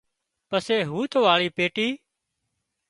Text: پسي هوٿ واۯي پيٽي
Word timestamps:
پسي 0.49 0.77
هوٿ 0.89 1.11
واۯي 1.23 1.47
پيٽي 1.57 1.87